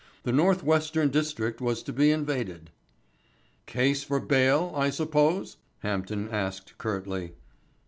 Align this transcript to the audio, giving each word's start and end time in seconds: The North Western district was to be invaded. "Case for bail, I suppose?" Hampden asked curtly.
The 0.23 0.31
North 0.31 0.63
Western 0.63 1.09
district 1.09 1.61
was 1.61 1.83
to 1.83 1.93
be 1.93 2.09
invaded. 2.09 2.71
"Case 3.67 4.03
for 4.03 4.19
bail, 4.19 4.73
I 4.75 4.89
suppose?" 4.89 5.57
Hampden 5.81 6.27
asked 6.31 6.75
curtly. 6.79 7.33